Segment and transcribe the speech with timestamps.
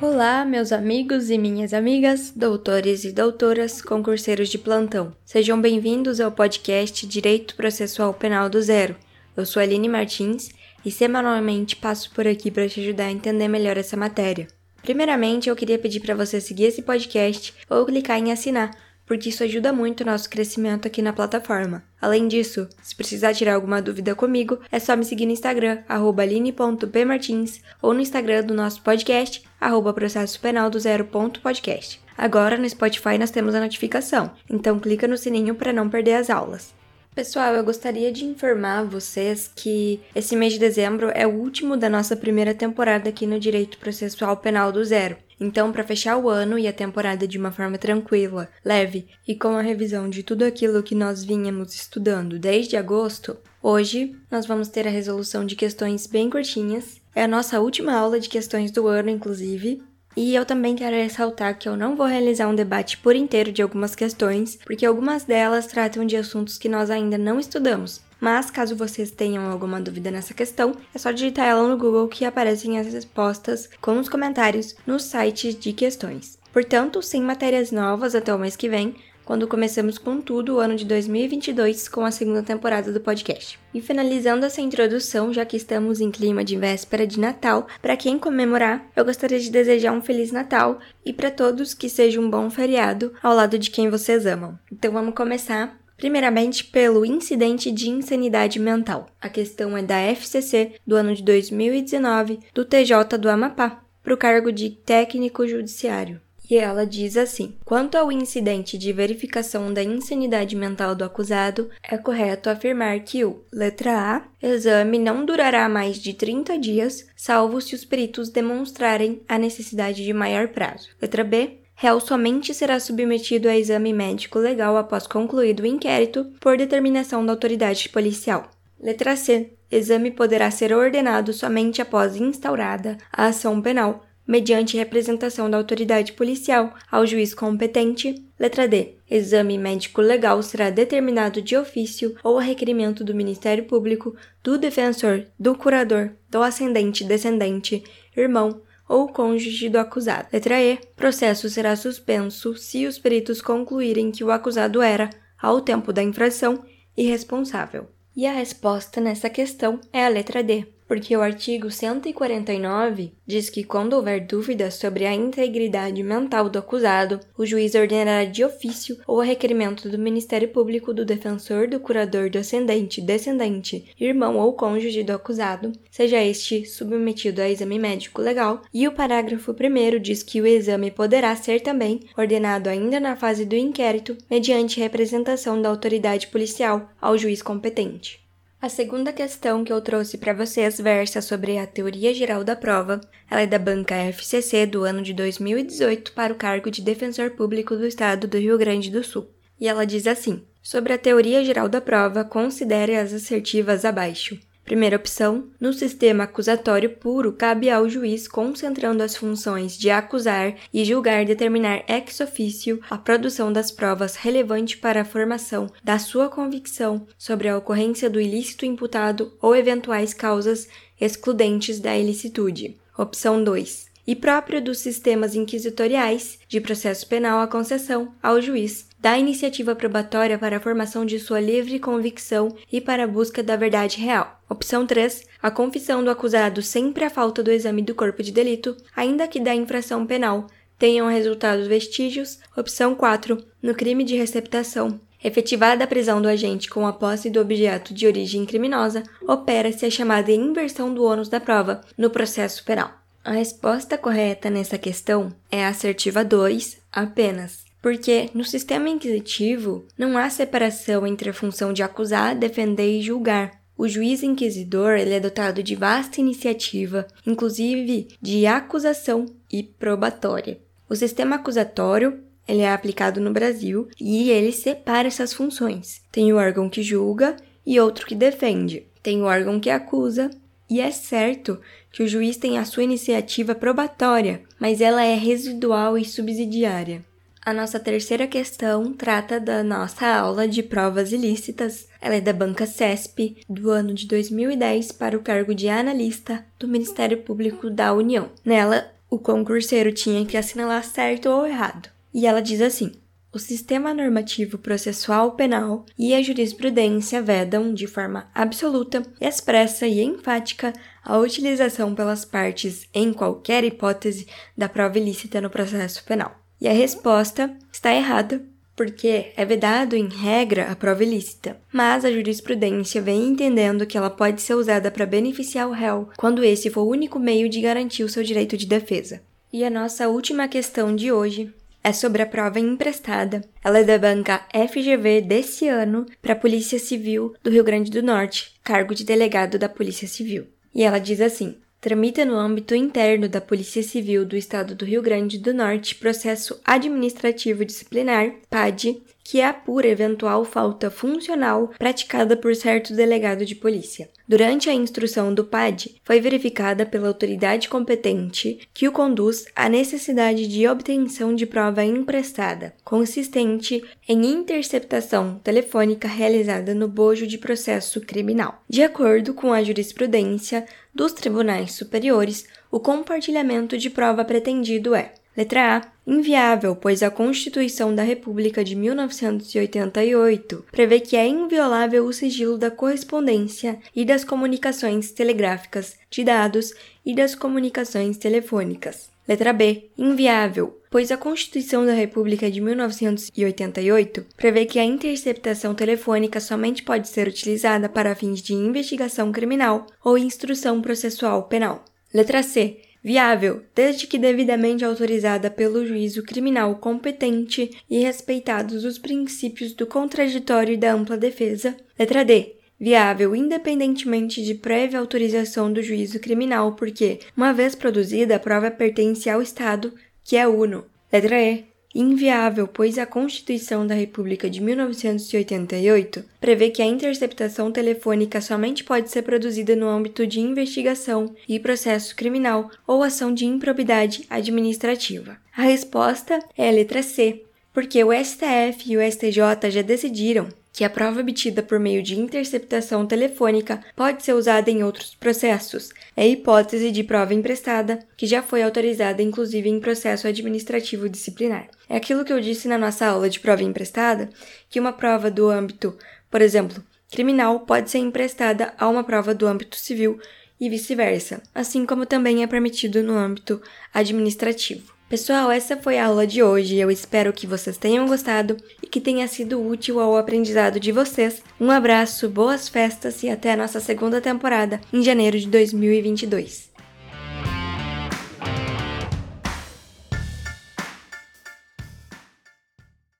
[0.00, 5.12] Olá, meus amigos e minhas amigas, doutores e doutoras, concurseiros de plantão.
[5.24, 8.94] Sejam bem-vindos ao podcast Direito Processual Penal do Zero.
[9.36, 10.50] Eu sou Aline Martins
[10.84, 14.46] e semanalmente passo por aqui para te ajudar a entender melhor essa matéria.
[14.82, 18.70] Primeiramente, eu queria pedir para você seguir esse podcast ou clicar em assinar
[19.08, 21.82] porque isso ajuda muito o nosso crescimento aqui na plataforma.
[22.00, 27.62] Além disso, se precisar tirar alguma dúvida comigo, é só me seguir no Instagram, aline.pmartins,
[27.80, 32.00] ou no Instagram do nosso podcast, arroba processo penal do zero.podcast.
[32.18, 36.28] Agora no Spotify nós temos a notificação, então clica no sininho para não perder as
[36.28, 36.74] aulas.
[37.14, 41.88] Pessoal, eu gostaria de informar vocês que esse mês de dezembro é o último da
[41.88, 45.16] nossa primeira temporada aqui no Direito Processual Penal do Zero.
[45.40, 49.56] Então, para fechar o ano e a temporada de uma forma tranquila, leve e com
[49.56, 54.86] a revisão de tudo aquilo que nós vínhamos estudando desde agosto, hoje nós vamos ter
[54.86, 57.00] a resolução de questões bem curtinhas.
[57.14, 59.82] É a nossa última aula de questões do ano, inclusive,
[60.18, 63.62] e eu também quero ressaltar que eu não vou realizar um debate por inteiro de
[63.62, 68.00] algumas questões, porque algumas delas tratam de assuntos que nós ainda não estudamos.
[68.20, 72.24] Mas caso vocês tenham alguma dúvida nessa questão, é só digitar ela no Google que
[72.24, 76.36] aparecem as respostas com os comentários no site de questões.
[76.52, 78.96] Portanto, sem matérias novas até o mês que vem,
[79.28, 83.60] quando começamos com tudo o ano de 2022 com a segunda temporada do podcast.
[83.74, 88.18] E finalizando essa introdução, já que estamos em clima de véspera de Natal, para quem
[88.18, 92.48] comemorar, eu gostaria de desejar um feliz Natal e para todos que seja um bom
[92.48, 94.58] feriado ao lado de quem vocês amam.
[94.72, 99.08] Então vamos começar Primeiramente, pelo incidente de insanidade mental.
[99.20, 104.16] A questão é da FCC do ano de 2019 do TJ do Amapá, para o
[104.16, 106.20] cargo de técnico judiciário.
[106.48, 111.98] E ela diz assim: quanto ao incidente de verificação da insanidade mental do acusado, é
[111.98, 117.74] correto afirmar que o letra A exame não durará mais de 30 dias, salvo se
[117.74, 120.88] os peritos demonstrarem a necessidade de maior prazo.
[121.00, 126.56] Letra B réu somente será submetido a exame médico legal após concluído o inquérito por
[126.56, 128.50] determinação da autoridade policial.
[128.80, 129.52] Letra C.
[129.70, 136.74] Exame poderá ser ordenado somente após instaurada a ação penal, mediante representação da autoridade policial
[136.92, 138.22] ao juiz competente.
[138.38, 138.96] Letra D.
[139.10, 145.24] Exame médico legal será determinado de ofício ou a requerimento do Ministério Público, do defensor,
[145.40, 147.82] do curador, do ascendente, descendente,
[148.14, 150.28] irmão, ou cônjuge do acusado.
[150.30, 150.78] Letra E.
[150.94, 155.08] Processo será suspenso se os peritos concluírem que o acusado era,
[155.40, 156.62] ao tempo da infração,
[156.94, 157.88] irresponsável.
[158.14, 163.62] E a resposta nessa questão é a letra D porque o artigo 149 diz que
[163.62, 169.20] quando houver dúvidas sobre a integridade mental do acusado, o juiz ordenará de ofício ou
[169.20, 175.02] a requerimento do Ministério Público do defensor, do curador, do ascendente, descendente, irmão ou cônjuge
[175.02, 180.40] do acusado, seja este submetido a exame médico legal, e o parágrafo 1 diz que
[180.40, 186.28] o exame poderá ser também ordenado ainda na fase do inquérito, mediante representação da autoridade
[186.28, 188.27] policial ao juiz competente.
[188.60, 193.00] A segunda questão que eu trouxe para vocês versa sobre a teoria geral da prova.
[193.30, 197.76] Ela é da banca FCC do ano de 2018 para o cargo de defensor público
[197.76, 199.30] do estado do Rio Grande do Sul.
[199.60, 204.36] E ela diz assim: Sobre a teoria geral da prova, considere as assertivas abaixo.
[204.68, 210.84] Primeira opção, no sistema acusatório puro, cabe ao juiz, concentrando as funções de acusar e
[210.84, 217.06] julgar, determinar ex officio a produção das provas relevantes para a formação da sua convicção
[217.16, 220.68] sobre a ocorrência do ilícito imputado ou eventuais causas
[221.00, 222.76] excludentes da ilicitude.
[222.94, 229.18] Opção 2 e próprio dos sistemas inquisitoriais de processo penal a concessão ao juiz da
[229.18, 233.98] iniciativa probatória para a formação de sua livre convicção e para a busca da verdade
[233.98, 234.40] real.
[234.48, 235.26] Opção 3.
[235.42, 239.38] A confissão do acusado sempre à falta do exame do corpo de delito, ainda que
[239.38, 240.46] da infração penal
[240.78, 242.38] tenham resultado vestígios.
[242.56, 243.36] Opção 4.
[243.62, 248.06] No crime de receptação, Efetivada a prisão do agente com a posse do objeto de
[248.06, 252.92] origem criminosa, opera-se a chamada inversão do ônus da prova no processo penal.
[253.28, 260.16] A resposta correta nessa questão é a assertiva 2 apenas, porque no sistema inquisitivo não
[260.16, 263.60] há separação entre a função de acusar, defender e julgar.
[263.76, 270.58] O juiz inquisidor ele é dotado de vasta iniciativa, inclusive de acusação e probatória.
[270.88, 276.00] O sistema acusatório ele é aplicado no Brasil e ele separa essas funções.
[276.10, 277.36] Tem o órgão que julga
[277.66, 278.86] e outro que defende.
[279.02, 280.30] Tem o órgão que acusa
[280.68, 281.60] e é certo
[281.90, 287.04] que o juiz tem a sua iniciativa probatória, mas ela é residual e subsidiária.
[287.48, 291.88] A nossa terceira questão trata da nossa aula de provas ilícitas.
[291.98, 296.68] Ela é da banca CESP, do ano de 2010, para o cargo de analista do
[296.68, 298.28] Ministério Público da União.
[298.44, 301.88] Nela, o concurseiro tinha que assinalar certo ou errado.
[302.12, 302.92] E ela diz assim:
[303.32, 310.72] o sistema normativo processual penal e a jurisprudência vedam, de forma absoluta, expressa e enfática,
[311.04, 314.26] a utilização pelas partes, em qualquer hipótese,
[314.56, 316.38] da prova ilícita no processo penal.
[316.60, 318.42] E a resposta está errada,
[318.74, 324.10] porque é vedado em regra a prova ilícita, mas a jurisprudência vem entendendo que ela
[324.10, 328.04] pode ser usada para beneficiar o réu quando esse for o único meio de garantir
[328.04, 329.20] o seu direito de defesa.
[329.52, 331.52] E a nossa última questão de hoje
[331.82, 333.42] é sobre a prova emprestada.
[333.64, 338.02] Ela é da banca FGV desse ano para a Polícia Civil do Rio Grande do
[338.02, 340.46] Norte, cargo de delegado da Polícia Civil.
[340.74, 345.00] E ela diz assim: Tramita no âmbito interno da Polícia Civil do Estado do Rio
[345.00, 352.94] Grande do Norte processo administrativo disciplinar, PAD, que apura eventual falta funcional praticada por certo
[352.94, 354.08] delegado de polícia.
[354.26, 360.48] Durante a instrução do PAD, foi verificada pela autoridade competente que o conduz à necessidade
[360.48, 368.62] de obtenção de prova emprestada, consistente em interceptação telefônica realizada no bojo de processo criminal.
[368.66, 370.64] De acordo com a jurisprudência
[370.94, 375.82] dos tribunais superiores, o compartilhamento de prova pretendido é Letra A.
[376.04, 382.72] Inviável, pois a Constituição da República de 1988 prevê que é inviolável o sigilo da
[382.72, 386.74] correspondência e das comunicações telegráficas, de dados
[387.06, 389.10] e das comunicações telefônicas.
[389.28, 389.84] Letra B.
[389.96, 397.06] Inviável, pois a Constituição da República de 1988 prevê que a interceptação telefônica somente pode
[397.06, 401.84] ser utilizada para fins de investigação criminal ou instrução processual penal.
[402.12, 409.72] Letra C viável, desde que devidamente autorizada pelo juízo criminal competente e respeitados os princípios
[409.72, 411.76] do contraditório e da ampla defesa.
[411.98, 412.54] Letra D.
[412.80, 419.28] Viável independentemente de prévia autorização do juízo criminal, porque, uma vez produzida, a prova pertence
[419.28, 419.92] ao Estado,
[420.22, 420.84] que é uno.
[421.12, 421.64] Letra E
[422.00, 429.10] inviável, pois a Constituição da República de 1988 prevê que a interceptação telefônica somente pode
[429.10, 435.36] ser produzida no âmbito de investigação e processo criminal ou ação de improbidade administrativa.
[435.56, 437.42] A resposta é a letra C,
[437.78, 442.18] porque o STF e o STJ já decidiram que a prova obtida por meio de
[442.18, 445.90] interceptação telefônica pode ser usada em outros processos.
[446.16, 451.68] É hipótese de prova emprestada, que já foi autorizada inclusive em processo administrativo disciplinar.
[451.88, 454.28] É aquilo que eu disse na nossa aula de prova emprestada,
[454.68, 455.96] que uma prova do âmbito,
[456.28, 460.18] por exemplo, criminal pode ser emprestada a uma prova do âmbito civil
[460.60, 463.62] e vice-versa, assim como também é permitido no âmbito
[463.94, 464.97] administrativo.
[465.08, 466.76] Pessoal, essa foi a aula de hoje.
[466.76, 471.42] Eu espero que vocês tenham gostado e que tenha sido útil ao aprendizado de vocês.
[471.58, 476.67] Um abraço, boas festas e até a nossa segunda temporada em janeiro de 2022.